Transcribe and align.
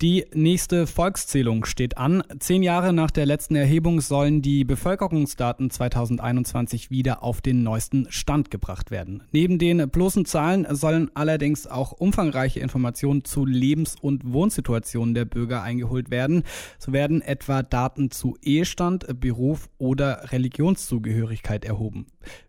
Die 0.00 0.26
nächste 0.32 0.86
Volkszählung 0.86 1.64
steht 1.64 1.98
an. 1.98 2.22
Zehn 2.38 2.62
Jahre 2.62 2.92
nach 2.92 3.10
der 3.10 3.26
letzten 3.26 3.56
Erhebung 3.56 4.00
sollen 4.00 4.42
die 4.42 4.62
Bevölkerungsdaten 4.62 5.70
2021 5.70 6.88
wieder 6.92 7.24
auf 7.24 7.40
den 7.40 7.64
neuesten 7.64 8.06
Stand 8.08 8.52
gebracht 8.52 8.92
werden. 8.92 9.24
Neben 9.32 9.58
den 9.58 9.90
bloßen 9.90 10.24
Zahlen 10.24 10.68
sollen 10.70 11.10
allerdings 11.14 11.66
auch 11.66 11.90
umfangreiche 11.90 12.60
Informationen 12.60 13.24
zu 13.24 13.44
Lebens- 13.44 13.96
und 14.00 14.32
Wohnsituationen 14.32 15.14
der 15.14 15.24
Bürger 15.24 15.64
eingeholt 15.64 16.12
werden. 16.12 16.44
So 16.78 16.92
werden 16.92 17.20
etwa 17.20 17.64
Daten 17.64 18.12
zu 18.12 18.36
Ehestand, 18.40 19.18
Beruf 19.18 19.68
oder 19.78 20.30
Religionszugehörigkeit 20.30 21.64
erhoben. 21.64 22.06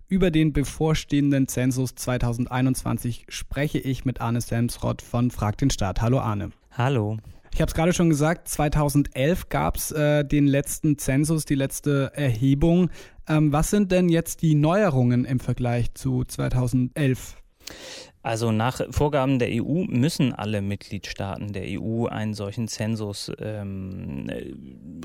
Über 0.08 0.30
den 0.30 0.54
bevorstehenden 0.54 1.48
Zensus 1.48 1.96
2021 1.96 3.26
spreche 3.28 3.80
ich 3.80 4.06
mit 4.06 4.22
Arne 4.22 4.42
Selmsrott 4.42 5.02
von 5.02 5.32
Frag 5.32 5.58
den 5.58 5.72
Staat. 5.72 6.04
Hallo 6.04 6.20
Arne. 6.20 6.52
Hallo. 6.72 7.18
Ich 7.54 7.62
habe 7.62 7.70
es 7.70 7.74
gerade 7.74 7.94
schon 7.94 8.10
gesagt, 8.10 8.48
2011 8.48 9.50
gab 9.50 9.78
es 9.78 9.92
äh, 9.92 10.24
den 10.24 10.48
letzten 10.48 10.98
Zensus, 10.98 11.46
die 11.46 11.56
letzte 11.56 12.12
Erhebung. 12.14 12.90
Ähm, 13.28 13.52
was 13.52 13.70
sind 13.70 13.92
denn 13.92 14.10
jetzt 14.10 14.42
die 14.42 14.56
Neuerungen 14.56 15.26
im 15.26 15.40
Vergleich 15.40 15.94
zu 15.94 16.24
2011? 16.24 17.36
Also 18.22 18.52
nach 18.52 18.82
Vorgaben 18.92 19.40
der 19.40 19.48
EU 19.50 19.86
müssen 19.88 20.34
alle 20.34 20.62
Mitgliedstaaten 20.62 21.54
der 21.54 21.64
EU 21.80 22.06
einen 22.08 22.34
solchen 22.34 22.68
Zensus 22.68 23.32
ähm, 23.40 24.28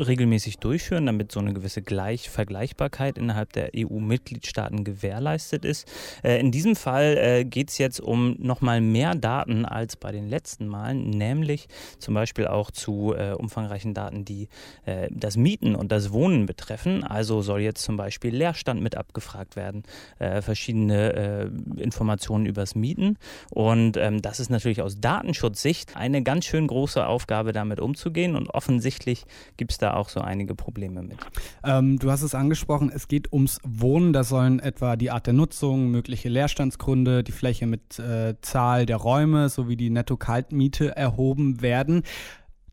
regelmäßig 0.00 0.58
durchführen, 0.58 1.06
damit 1.06 1.30
so 1.30 1.38
eine 1.38 1.54
gewisse 1.54 1.80
Gleich 1.80 2.28
Vergleichbarkeit 2.28 3.16
innerhalb 3.16 3.52
der 3.52 3.70
EU-Mitgliedstaaten 3.76 4.82
gewährleistet 4.82 5.64
ist. 5.64 5.86
Äh, 6.24 6.40
in 6.40 6.50
diesem 6.50 6.74
Fall 6.74 7.16
äh, 7.16 7.44
geht 7.44 7.70
es 7.70 7.78
jetzt 7.78 8.00
um 8.00 8.34
nochmal 8.40 8.80
mehr 8.80 9.14
Daten 9.14 9.64
als 9.64 9.96
bei 9.96 10.10
den 10.10 10.28
letzten 10.28 10.66
Malen, 10.66 11.10
nämlich 11.10 11.68
zum 12.00 12.14
Beispiel 12.14 12.48
auch 12.48 12.72
zu 12.72 13.14
äh, 13.16 13.32
umfangreichen 13.32 13.94
Daten, 13.94 14.24
die 14.24 14.48
äh, 14.86 15.08
das 15.12 15.36
Mieten 15.36 15.76
und 15.76 15.92
das 15.92 16.12
Wohnen 16.12 16.46
betreffen. 16.46 17.04
Also 17.04 17.42
soll 17.42 17.60
jetzt 17.60 17.84
zum 17.84 17.96
Beispiel 17.96 18.34
Leerstand 18.34 18.82
mit 18.82 18.96
abgefragt 18.96 19.54
werden, 19.54 19.84
äh, 20.18 20.42
verschiedene 20.42 21.12
äh, 21.12 21.80
Informationen 21.80 22.46
übers 22.46 22.74
Mieten 22.74 23.03
finden. 23.04 23.18
Und 23.50 23.96
ähm, 23.96 24.22
das 24.22 24.40
ist 24.40 24.50
natürlich 24.50 24.82
aus 24.82 25.00
Datenschutzsicht 25.00 25.96
eine 25.96 26.22
ganz 26.22 26.44
schön 26.44 26.66
große 26.66 27.06
Aufgabe, 27.06 27.52
damit 27.52 27.80
umzugehen. 27.80 28.36
Und 28.36 28.50
offensichtlich 28.50 29.24
gibt 29.56 29.72
es 29.72 29.78
da 29.78 29.94
auch 29.94 30.08
so 30.08 30.20
einige 30.20 30.54
Probleme 30.54 31.02
mit. 31.02 31.18
Ähm, 31.64 31.98
du 31.98 32.10
hast 32.10 32.22
es 32.22 32.34
angesprochen, 32.34 32.90
es 32.94 33.08
geht 33.08 33.32
ums 33.32 33.58
Wohnen. 33.64 34.12
Da 34.12 34.24
sollen 34.24 34.60
etwa 34.60 34.96
die 34.96 35.10
Art 35.10 35.26
der 35.26 35.34
Nutzung, 35.34 35.90
mögliche 35.90 36.28
Leerstandsgründe, 36.28 37.22
die 37.24 37.32
Fläche 37.32 37.66
mit 37.66 37.98
äh, 37.98 38.34
Zahl 38.40 38.86
der 38.86 38.96
Räume 38.96 39.48
sowie 39.48 39.76
die 39.76 39.90
Netto-Kaltmiete 39.90 40.96
erhoben 40.96 41.62
werden. 41.62 42.02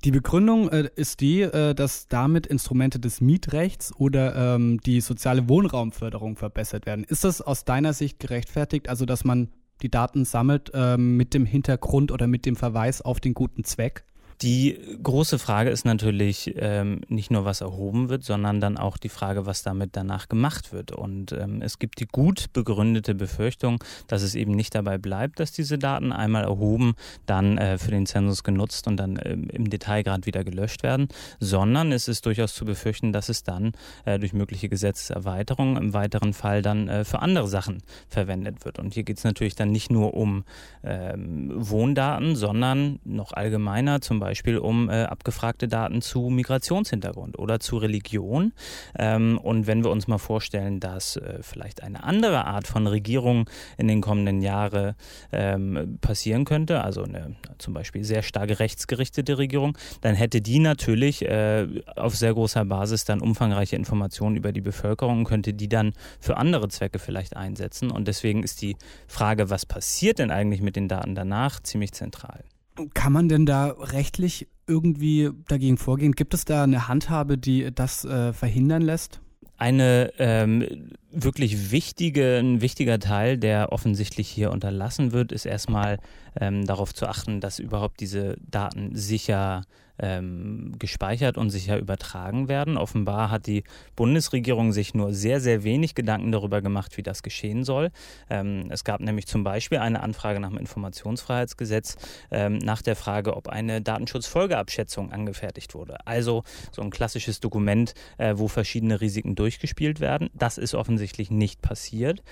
Die 0.03 0.11
Begründung 0.11 0.69
äh, 0.69 0.89
ist 0.95 1.19
die, 1.19 1.41
äh, 1.41 1.75
dass 1.75 2.07
damit 2.07 2.47
Instrumente 2.47 2.99
des 2.99 3.21
Mietrechts 3.21 3.93
oder 3.95 4.55
ähm, 4.55 4.79
die 4.81 4.99
soziale 4.99 5.47
Wohnraumförderung 5.47 6.37
verbessert 6.37 6.87
werden. 6.87 7.03
Ist 7.03 7.23
das 7.23 7.39
aus 7.39 7.65
deiner 7.65 7.93
Sicht 7.93 8.19
gerechtfertigt, 8.19 8.89
also 8.89 9.05
dass 9.05 9.23
man 9.23 9.49
die 9.81 9.89
Daten 9.89 10.25
sammelt 10.25 10.71
ähm, 10.73 11.17
mit 11.17 11.33
dem 11.33 11.45
Hintergrund 11.45 12.11
oder 12.11 12.27
mit 12.27 12.45
dem 12.45 12.55
Verweis 12.55 13.01
auf 13.01 13.19
den 13.19 13.33
guten 13.33 13.63
Zweck? 13.63 14.03
Die 14.41 14.79
große 15.03 15.37
Frage 15.37 15.69
ist 15.69 15.85
natürlich 15.85 16.55
ähm, 16.57 17.01
nicht 17.09 17.29
nur, 17.29 17.45
was 17.45 17.61
erhoben 17.61 18.09
wird, 18.09 18.23
sondern 18.23 18.59
dann 18.59 18.75
auch 18.75 18.97
die 18.97 19.09
Frage, 19.09 19.45
was 19.45 19.61
damit 19.61 19.91
danach 19.95 20.29
gemacht 20.29 20.73
wird. 20.73 20.91
Und 20.91 21.31
ähm, 21.31 21.61
es 21.61 21.77
gibt 21.77 21.99
die 21.99 22.07
gut 22.07 22.51
begründete 22.51 23.13
Befürchtung, 23.13 23.83
dass 24.07 24.23
es 24.23 24.33
eben 24.33 24.53
nicht 24.53 24.73
dabei 24.73 24.97
bleibt, 24.97 25.39
dass 25.39 25.51
diese 25.51 25.77
Daten 25.77 26.11
einmal 26.11 26.43
erhoben, 26.43 26.95
dann 27.27 27.59
äh, 27.59 27.77
für 27.77 27.91
den 27.91 28.07
Zensus 28.07 28.43
genutzt 28.43 28.87
und 28.87 28.97
dann 28.97 29.19
ähm, 29.23 29.47
im 29.51 29.69
Detailgrad 29.69 30.25
wieder 30.25 30.43
gelöscht 30.43 30.81
werden, 30.81 31.07
sondern 31.39 31.91
es 31.91 32.07
ist 32.07 32.25
durchaus 32.25 32.55
zu 32.55 32.65
befürchten, 32.65 33.13
dass 33.13 33.29
es 33.29 33.43
dann 33.43 33.73
äh, 34.05 34.17
durch 34.17 34.33
mögliche 34.33 34.69
Gesetzeserweiterungen 34.69 35.77
im 35.77 35.93
weiteren 35.93 36.33
Fall 36.33 36.63
dann 36.63 36.87
äh, 36.87 37.05
für 37.05 37.19
andere 37.19 37.47
Sachen 37.47 37.83
verwendet 38.07 38.65
wird. 38.65 38.79
Und 38.79 38.95
hier 38.95 39.03
geht 39.03 39.19
es 39.19 39.23
natürlich 39.23 39.53
dann 39.53 39.71
nicht 39.71 39.91
nur 39.91 40.15
um 40.15 40.45
ähm, 40.83 41.51
Wohndaten, 41.53 42.35
sondern 42.35 42.99
noch 43.03 43.33
allgemeiner 43.33 44.01
zum 44.01 44.19
Beispiel 44.19 44.30
Beispiel 44.31 44.59
um 44.59 44.89
äh, 44.89 45.03
abgefragte 45.03 45.67
Daten 45.67 46.01
zu 46.01 46.29
Migrationshintergrund 46.29 47.37
oder 47.37 47.59
zu 47.59 47.75
Religion. 47.75 48.53
Ähm, 48.97 49.37
und 49.37 49.67
wenn 49.67 49.83
wir 49.83 49.91
uns 49.91 50.07
mal 50.07 50.19
vorstellen, 50.19 50.79
dass 50.79 51.17
äh, 51.17 51.39
vielleicht 51.41 51.83
eine 51.83 52.05
andere 52.05 52.45
Art 52.45 52.65
von 52.65 52.87
Regierung 52.87 53.49
in 53.77 53.89
den 53.89 53.99
kommenden 53.99 54.41
Jahren 54.41 54.95
ähm, 55.33 55.97
passieren 55.99 56.45
könnte, 56.45 56.81
also 56.81 57.03
eine 57.03 57.35
zum 57.57 57.73
Beispiel 57.73 58.05
sehr 58.05 58.23
stark 58.23 58.57
rechtsgerichtete 58.57 59.37
Regierung, 59.37 59.77
dann 59.99 60.15
hätte 60.15 60.39
die 60.39 60.59
natürlich 60.59 61.25
äh, 61.25 61.67
auf 61.97 62.15
sehr 62.15 62.33
großer 62.33 62.63
Basis 62.63 63.03
dann 63.03 63.19
umfangreiche 63.19 63.75
Informationen 63.75 64.37
über 64.37 64.53
die 64.53 64.61
Bevölkerung 64.61 65.19
und 65.19 65.25
könnte 65.25 65.53
die 65.53 65.67
dann 65.67 65.91
für 66.21 66.37
andere 66.37 66.69
Zwecke 66.69 66.99
vielleicht 66.99 67.35
einsetzen. 67.35 67.91
Und 67.91 68.07
deswegen 68.07 68.43
ist 68.43 68.61
die 68.61 68.77
Frage, 69.07 69.49
was 69.49 69.65
passiert 69.65 70.19
denn 70.19 70.31
eigentlich 70.31 70.61
mit 70.61 70.77
den 70.77 70.87
Daten 70.87 71.15
danach, 71.15 71.59
ziemlich 71.59 71.91
zentral. 71.91 72.45
Kann 72.89 73.13
man 73.13 73.29
denn 73.29 73.45
da 73.45 73.67
rechtlich 73.67 74.47
irgendwie 74.67 75.29
dagegen 75.47 75.77
vorgehen? 75.77 76.13
Gibt 76.13 76.33
es 76.33 76.45
da 76.45 76.63
eine 76.63 76.87
Handhabe, 76.87 77.37
die 77.37 77.73
das 77.73 78.05
äh, 78.05 78.33
verhindern 78.33 78.81
lässt? 78.81 79.19
Eine 79.57 80.11
ähm, 80.17 80.89
wirklich 81.11 81.71
wichtige, 81.71 82.39
ein 82.39 82.61
wichtiger 82.61 82.99
Teil, 82.99 83.37
der 83.37 83.71
offensichtlich 83.71 84.27
hier 84.27 84.51
unterlassen 84.51 85.11
wird, 85.11 85.31
ist 85.31 85.45
erstmal 85.45 85.99
ähm, 86.39 86.65
darauf 86.65 86.93
zu 86.95 87.05
achten, 87.05 87.41
dass 87.41 87.59
überhaupt 87.59 87.99
diese 87.99 88.37
Daten 88.41 88.95
sicher 88.95 89.63
ähm, 90.01 90.73
gespeichert 90.79 91.37
und 91.37 91.49
sicher 91.51 91.77
übertragen 91.77 92.47
werden. 92.47 92.77
Offenbar 92.77 93.29
hat 93.29 93.47
die 93.47 93.63
Bundesregierung 93.95 94.73
sich 94.73 94.93
nur 94.93 95.13
sehr, 95.13 95.39
sehr 95.39 95.63
wenig 95.63 95.95
Gedanken 95.95 96.31
darüber 96.31 96.61
gemacht, 96.61 96.97
wie 96.97 97.03
das 97.03 97.23
geschehen 97.23 97.63
soll. 97.63 97.91
Ähm, 98.29 98.65
es 98.69 98.83
gab 98.83 98.99
nämlich 98.99 99.27
zum 99.27 99.43
Beispiel 99.43 99.77
eine 99.77 100.01
Anfrage 100.01 100.39
nach 100.39 100.49
dem 100.49 100.57
Informationsfreiheitsgesetz 100.57 101.95
ähm, 102.31 102.57
nach 102.57 102.81
der 102.81 102.95
Frage, 102.95 103.37
ob 103.37 103.47
eine 103.47 103.81
Datenschutzfolgeabschätzung 103.81 105.11
angefertigt 105.11 105.75
wurde. 105.75 106.05
Also 106.07 106.43
so 106.71 106.81
ein 106.81 106.89
klassisches 106.89 107.39
Dokument, 107.39 107.93
äh, 108.17 108.33
wo 108.37 108.47
verschiedene 108.47 108.99
Risiken 109.01 109.35
durchgespielt 109.35 109.99
werden. 109.99 110.29
Das 110.33 110.57
ist 110.57 110.73
offensichtlich 110.73 111.29
nicht 111.29 111.61
passiert. 111.61 112.23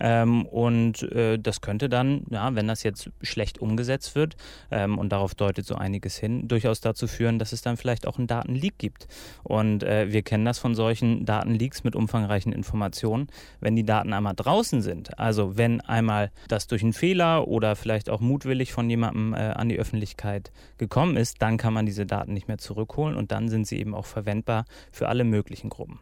Ähm, 0.00 0.46
und 0.46 1.02
äh, 1.02 1.38
das 1.38 1.60
könnte 1.60 1.88
dann, 1.88 2.22
ja, 2.30 2.54
wenn 2.54 2.66
das 2.66 2.82
jetzt 2.82 3.10
schlecht 3.22 3.58
umgesetzt 3.58 4.14
wird, 4.14 4.36
ähm, 4.70 4.98
und 4.98 5.10
darauf 5.10 5.34
deutet 5.34 5.66
so 5.66 5.74
einiges 5.74 6.16
hin, 6.16 6.48
durchaus 6.48 6.80
dazu 6.80 7.06
führen, 7.06 7.17
führen, 7.18 7.40
dass 7.40 7.52
es 7.52 7.62
dann 7.62 7.76
vielleicht 7.76 8.06
auch 8.06 8.18
einen 8.18 8.28
Datenleak 8.28 8.78
gibt. 8.78 9.08
Und 9.42 9.82
äh, 9.82 10.12
wir 10.12 10.22
kennen 10.22 10.44
das 10.44 10.58
von 10.60 10.76
solchen 10.76 11.24
Datenleaks 11.24 11.82
mit 11.82 11.96
umfangreichen 11.96 12.52
Informationen. 12.52 13.26
Wenn 13.60 13.74
die 13.74 13.84
Daten 13.84 14.12
einmal 14.12 14.34
draußen 14.36 14.82
sind, 14.82 15.18
also 15.18 15.56
wenn 15.56 15.80
einmal 15.80 16.30
das 16.46 16.68
durch 16.68 16.82
einen 16.82 16.92
Fehler 16.92 17.48
oder 17.48 17.74
vielleicht 17.74 18.08
auch 18.08 18.20
mutwillig 18.20 18.72
von 18.72 18.88
jemandem 18.88 19.34
äh, 19.34 19.38
an 19.38 19.68
die 19.68 19.78
Öffentlichkeit 19.78 20.52
gekommen 20.78 21.16
ist, 21.16 21.42
dann 21.42 21.56
kann 21.56 21.72
man 21.72 21.86
diese 21.86 22.06
Daten 22.06 22.34
nicht 22.34 22.46
mehr 22.46 22.58
zurückholen 22.58 23.16
und 23.16 23.32
dann 23.32 23.48
sind 23.48 23.66
sie 23.66 23.80
eben 23.80 23.94
auch 23.94 24.06
verwendbar 24.06 24.64
für 24.92 25.08
alle 25.08 25.24
möglichen 25.24 25.70
Gruppen. 25.70 25.98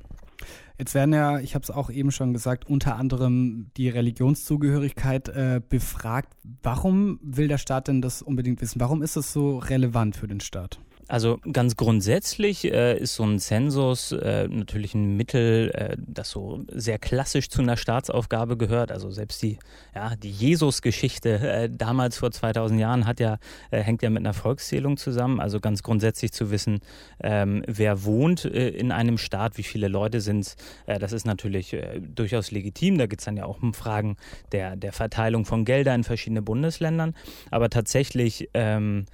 Jetzt 0.79 0.95
werden 0.95 1.15
ja, 1.15 1.39
ich 1.39 1.55
habe 1.55 1.63
es 1.63 1.71
auch 1.71 1.89
eben 1.89 2.11
schon 2.11 2.35
gesagt, 2.35 2.69
unter 2.69 2.97
anderem 2.97 3.71
die 3.79 3.89
Religionszugehörigkeit 3.89 5.29
äh, 5.31 5.61
befragt. 5.67 6.37
Warum 6.63 7.19
will 7.23 7.49
der 7.49 7.57
Staat 7.57 7.89
denn 7.89 8.03
das 8.03 8.21
unbedingt 8.21 8.61
wissen? 8.61 8.81
Warum 8.81 9.03
ist 9.03 9.17
das 9.17 9.33
so 9.33 9.59
relevant 9.59 10.17
für 10.17 10.29
den 10.29 10.41
Staat? 10.41 10.79
Also 11.09 11.39
ganz 11.53 11.77
grundsätzlich 11.77 12.65
äh, 12.65 12.99
ist 12.99 13.15
so 13.15 13.23
ein 13.23 13.39
Zensus 13.39 14.11
äh, 14.11 14.49
natürlich 14.49 14.95
ein 14.95 15.17
Mittel, 15.17 15.71
äh, 15.73 15.97
das 15.99 16.31
so 16.31 16.65
sehr 16.73 16.99
klassisch 16.99 17.49
zu 17.49 17.63
einer 17.63 17.77
Staatsaufgabe 17.77 18.57
gehört. 18.57 18.91
Also 18.91 19.11
selbst 19.11 19.41
die, 19.43 19.59
ja, 19.95 20.17
die 20.17 20.31
Jesus-Geschichte 20.31 21.39
äh, 21.39 21.71
damals 21.71 22.19
vor 22.19 22.33
2000 22.33 22.81
Jahren 22.81 23.07
hat 23.07 23.21
ja, 23.21 23.39
äh, 23.71 23.83
hängt 23.83 24.03
ja 24.03 24.11
mit 24.11 24.21
einer 24.21 24.35
Volkszählung 24.35 24.97
zusammen. 24.97 25.39
Also 25.39 25.61
ganz 25.61 25.85
grundsätzlich 25.85 26.33
zu 26.33 26.51
wissen, 26.51 26.81
ähm, 27.23 27.63
wer 27.69 28.03
wohnt 28.03 28.45
äh, 28.45 28.71
in 28.71 28.91
einem 28.91 29.19
Staat, 29.19 29.59
wie 29.59 29.63
viele 29.63 29.89
Leute 29.89 30.21
sind 30.21 30.57
das 30.87 31.13
ist 31.13 31.27
natürlich 31.27 31.77
durchaus 32.15 32.51
legitim. 32.51 32.99
Da 32.99 33.07
geht 33.07 33.21
es 33.21 33.25
dann 33.25 33.37
ja 33.37 33.45
auch 33.45 33.63
um 33.63 33.75
Fragen 33.75 34.17
der, 34.53 34.77
der 34.77 34.93
Verteilung 34.93 35.45
von 35.45 35.65
Geldern 35.65 35.97
in 35.97 36.05
verschiedene 36.05 36.43
Bundesländern. 36.43 37.15
Aber 37.51 37.71
tatsächlich 37.71 38.49
ähm, 38.55 39.07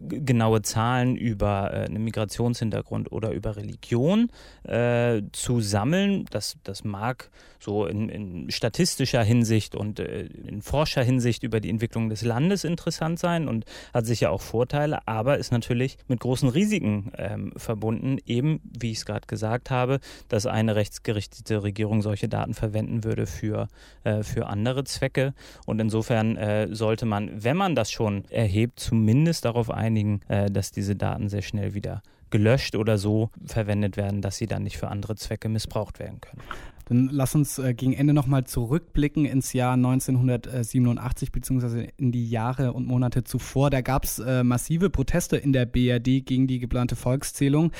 genaue 0.00 0.62
Zahlen 0.62 1.16
über 1.16 1.72
äh, 1.72 1.84
einen 1.86 2.04
Migrationshintergrund 2.04 3.12
oder 3.12 3.32
über 3.32 3.56
Religion 3.56 4.30
äh, 4.64 5.22
zu 5.32 5.60
sammeln. 5.60 6.26
Das, 6.30 6.56
das 6.64 6.84
mag 6.84 7.30
so 7.58 7.86
in, 7.86 8.08
in 8.08 8.50
statistischer 8.50 9.22
Hinsicht 9.22 9.74
und 9.74 9.98
äh, 9.98 10.26
in 10.46 10.62
Forscherhinsicht 10.62 11.42
über 11.42 11.60
die 11.60 11.70
Entwicklung 11.70 12.08
des 12.08 12.22
Landes 12.22 12.64
interessant 12.64 13.18
sein 13.18 13.48
und 13.48 13.64
hat 13.92 14.06
sicher 14.06 14.30
auch 14.30 14.40
Vorteile, 14.40 15.06
aber 15.06 15.38
ist 15.38 15.50
natürlich 15.52 15.98
mit 16.06 16.20
großen 16.20 16.48
Risiken 16.48 17.12
ähm, 17.16 17.52
verbunden, 17.56 18.18
eben 18.26 18.60
wie 18.78 18.92
ich 18.92 18.98
es 18.98 19.06
gerade 19.06 19.26
gesagt 19.26 19.70
habe, 19.70 20.00
dass 20.28 20.46
eine 20.46 20.76
rechtsgerichtete 20.76 21.62
Regierung 21.62 22.02
solche 22.02 22.28
Daten 22.28 22.54
verwenden 22.54 23.04
würde 23.04 23.26
für, 23.26 23.68
äh, 24.04 24.22
für 24.22 24.46
andere 24.46 24.84
Zwecke. 24.84 25.34
Und 25.66 25.80
insofern 25.80 26.36
äh, 26.36 26.68
sollte 26.70 27.06
man, 27.06 27.42
wenn 27.42 27.56
man 27.56 27.74
das 27.74 27.90
schon 27.90 28.24
erhebt, 28.30 28.80
zumindest 28.80 29.44
darauf 29.44 29.70
einigen, 29.78 30.20
äh, 30.28 30.50
dass 30.50 30.70
diese 30.70 30.96
Daten 30.96 31.28
sehr 31.28 31.42
schnell 31.42 31.74
wieder 31.74 32.02
gelöscht 32.30 32.76
oder 32.76 32.98
so 32.98 33.30
verwendet 33.46 33.96
werden, 33.96 34.20
dass 34.20 34.36
sie 34.36 34.46
dann 34.46 34.62
nicht 34.64 34.76
für 34.76 34.88
andere 34.88 35.16
Zwecke 35.16 35.48
missbraucht 35.48 35.98
werden 35.98 36.20
können. 36.20 36.42
Dann 36.84 37.08
lass 37.10 37.34
uns 37.34 37.58
äh, 37.58 37.74
gegen 37.74 37.94
Ende 37.94 38.12
nochmal 38.12 38.44
zurückblicken 38.44 39.24
ins 39.24 39.52
Jahr 39.52 39.74
1987 39.74 41.32
beziehungsweise 41.32 41.86
in 41.96 42.12
die 42.12 42.28
Jahre 42.28 42.72
und 42.72 42.86
Monate 42.86 43.24
zuvor. 43.24 43.70
Da 43.70 43.80
gab 43.80 44.04
es 44.04 44.18
äh, 44.18 44.44
massive 44.44 44.90
Proteste 44.90 45.36
in 45.36 45.52
der 45.52 45.66
BRD 45.66 46.24
gegen 46.26 46.46
die 46.46 46.58
geplante 46.58 46.96
Volkszählung. 46.96 47.72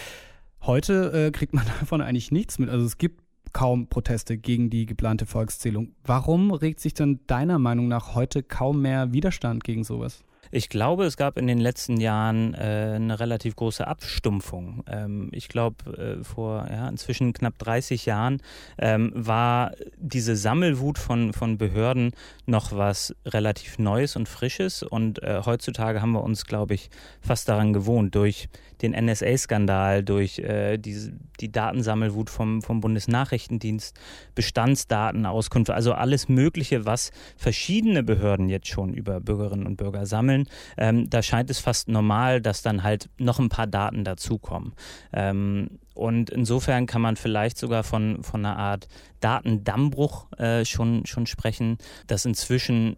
Heute 0.62 1.30
kriegt 1.32 1.54
man 1.54 1.64
davon 1.80 2.00
eigentlich 2.00 2.32
nichts 2.32 2.58
mit. 2.58 2.68
Also 2.68 2.84
es 2.84 2.98
gibt 2.98 3.22
kaum 3.52 3.88
Proteste 3.88 4.38
gegen 4.38 4.70
die 4.70 4.86
geplante 4.86 5.26
Volkszählung. 5.26 5.94
Warum 6.04 6.50
regt 6.52 6.80
sich 6.80 6.94
denn 6.94 7.20
deiner 7.26 7.58
Meinung 7.58 7.88
nach 7.88 8.14
heute 8.14 8.42
kaum 8.42 8.82
mehr 8.82 9.12
Widerstand 9.12 9.64
gegen 9.64 9.84
sowas? 9.84 10.24
Ich 10.50 10.68
glaube, 10.68 11.04
es 11.04 11.16
gab 11.16 11.36
in 11.36 11.46
den 11.46 11.58
letzten 11.58 11.98
Jahren 11.98 12.54
äh, 12.54 12.94
eine 12.96 13.20
relativ 13.20 13.56
große 13.56 13.86
Abstumpfung. 13.86 14.82
Ähm, 14.90 15.28
ich 15.32 15.48
glaube, 15.48 16.18
äh, 16.20 16.24
vor 16.24 16.66
ja, 16.70 16.88
inzwischen 16.88 17.32
knapp 17.32 17.58
30 17.58 18.06
Jahren 18.06 18.40
ähm, 18.78 19.12
war 19.14 19.72
diese 19.96 20.36
Sammelwut 20.36 20.98
von, 20.98 21.32
von 21.32 21.58
Behörden 21.58 22.12
noch 22.46 22.72
was 22.72 23.14
relativ 23.26 23.78
Neues 23.78 24.16
und 24.16 24.28
Frisches. 24.28 24.82
Und 24.82 25.22
äh, 25.22 25.42
heutzutage 25.44 26.00
haben 26.00 26.12
wir 26.12 26.22
uns, 26.22 26.46
glaube 26.46 26.74
ich, 26.74 26.90
fast 27.20 27.48
daran 27.48 27.72
gewohnt, 27.72 28.14
durch 28.14 28.48
den 28.80 28.92
NSA-Skandal, 28.92 30.04
durch 30.04 30.38
äh, 30.38 30.78
diese, 30.78 31.12
die 31.40 31.50
Datensammelwut 31.52 32.30
vom, 32.30 32.62
vom 32.62 32.80
Bundesnachrichtendienst, 32.80 33.98
Bestandsdatenauskunft, 34.34 35.70
also 35.70 35.92
alles 35.92 36.28
Mögliche, 36.28 36.86
was 36.86 37.10
verschiedene 37.36 38.02
Behörden 38.02 38.48
jetzt 38.48 38.68
schon 38.68 38.94
über 38.94 39.20
Bürgerinnen 39.20 39.66
und 39.66 39.76
Bürger 39.76 40.06
sammeln 40.06 40.38
sammeln, 40.38 40.49
ähm, 40.76 41.11
da 41.11 41.23
scheint 41.23 41.50
es 41.50 41.58
fast 41.58 41.88
normal, 41.88 42.40
dass 42.40 42.62
dann 42.62 42.82
halt 42.82 43.08
noch 43.19 43.38
ein 43.38 43.49
paar 43.49 43.67
Daten 43.67 44.05
dazukommen. 44.05 44.75
Ähm, 45.12 45.79
und 45.94 46.31
insofern 46.31 46.87
kann 46.87 47.02
man 47.02 47.17
vielleicht 47.17 47.58
sogar 47.58 47.82
von, 47.82 48.23
von 48.23 48.44
einer 48.44 48.56
Art 48.56 48.88
Datendammbruch 49.20 50.32
äh, 50.38 50.64
schon, 50.64 51.06
schon 51.06 51.26
sprechen, 51.26 51.79
dass 52.06 52.25
inzwischen 52.25 52.96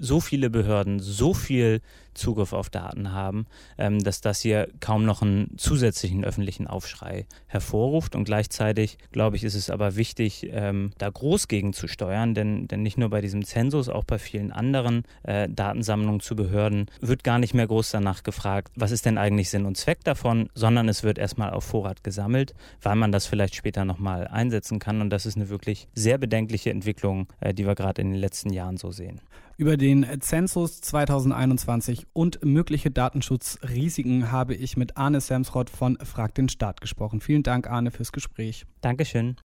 so 0.00 0.20
viele 0.20 0.50
Behörden 0.50 1.00
so 1.00 1.34
viel 1.34 1.80
Zugriff 2.14 2.52
auf 2.52 2.70
Daten 2.70 3.12
haben, 3.12 3.46
ähm, 3.78 4.02
dass 4.02 4.20
das 4.20 4.40
hier 4.40 4.68
kaum 4.80 5.04
noch 5.04 5.22
einen 5.22 5.56
zusätzlichen 5.56 6.24
öffentlichen 6.24 6.66
Aufschrei 6.66 7.26
hervorruft. 7.46 8.14
Und 8.14 8.24
gleichzeitig, 8.24 8.98
glaube 9.12 9.36
ich, 9.36 9.44
ist 9.44 9.54
es 9.54 9.70
aber 9.70 9.96
wichtig, 9.96 10.48
ähm, 10.50 10.92
da 10.98 11.08
groß 11.08 11.48
gegen 11.48 11.72
zu 11.72 11.88
steuern, 11.88 12.34
denn, 12.34 12.68
denn 12.68 12.82
nicht 12.82 12.98
nur 12.98 13.10
bei 13.10 13.20
diesem 13.20 13.44
Zensus, 13.44 13.88
auch 13.88 14.04
bei 14.04 14.18
vielen 14.18 14.52
anderen 14.52 15.04
äh, 15.22 15.48
Datensammlungen 15.48 16.20
zu 16.20 16.36
Behörden 16.36 16.86
wird 17.00 17.24
gar 17.24 17.38
nicht 17.38 17.54
mehr 17.54 17.66
groß 17.66 17.90
danach 17.90 18.22
gefragt, 18.22 18.72
was 18.76 18.90
ist 18.90 19.06
denn 19.06 19.18
eigentlich 19.18 19.50
Sinn 19.50 19.64
und 19.64 19.76
Zweck 19.76 20.04
davon, 20.04 20.48
sondern 20.54 20.88
es 20.88 21.02
wird 21.02 21.18
erstmal 21.18 21.50
auf 21.50 21.64
Vorrat 21.64 22.04
gesammelt, 22.04 22.54
weil 22.82 22.96
man 22.96 23.12
das 23.12 23.26
vielleicht 23.26 23.54
später 23.54 23.84
nochmal 23.84 24.28
einsetzen 24.28 24.78
kann. 24.78 25.00
Und 25.00 25.10
das 25.10 25.26
ist 25.26 25.36
eine 25.36 25.48
wirklich 25.48 25.88
sehr 25.94 26.18
bedenkliche 26.18 26.70
Entwicklung, 26.70 27.28
äh, 27.40 27.54
die 27.54 27.66
wir 27.66 27.74
gerade 27.74 28.02
in 28.02 28.10
den 28.10 28.20
letzten 28.20 28.52
Jahren 28.52 28.76
so 28.76 28.90
sehen. 28.90 29.20
Über 29.56 29.76
den 29.76 30.06
Zensus 30.20 30.80
2021 30.80 32.06
und 32.12 32.44
mögliche 32.44 32.90
Datenschutzrisiken 32.90 34.32
habe 34.32 34.54
ich 34.54 34.76
mit 34.76 34.96
Arne 34.96 35.20
Samsrott 35.20 35.70
von 35.70 35.98
Frag 35.98 36.34
den 36.34 36.48
Staat 36.48 36.80
gesprochen. 36.80 37.20
Vielen 37.20 37.42
Dank, 37.42 37.68
Arne, 37.68 37.90
fürs 37.90 38.12
Gespräch. 38.12 38.64
Dankeschön. 38.80 39.36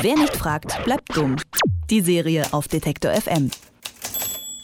Wer 0.00 0.16
nicht 0.16 0.36
fragt, 0.36 0.82
bleibt 0.84 1.16
dumm. 1.16 1.36
Die 1.90 2.00
Serie 2.00 2.52
auf 2.52 2.68
Detektor 2.68 3.12
FM. 3.12 3.50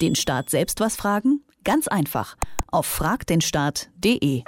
Den 0.01 0.15
Staat 0.15 0.51
selbst 0.51 0.81
was 0.81 0.97
fragen? 0.97 1.43
Ganz 1.65 1.89
einfach. 1.89 2.37
Auf 2.71 2.87
fragdenstaat.de. 2.87 4.43